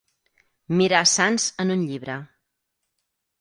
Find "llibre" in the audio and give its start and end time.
1.91-2.17